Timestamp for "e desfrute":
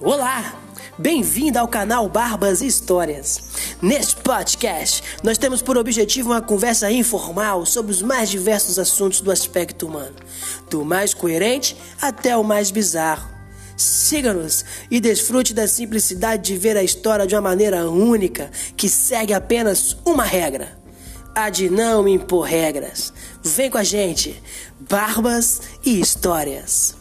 14.88-15.52